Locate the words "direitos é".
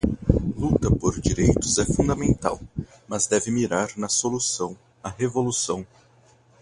1.21-1.85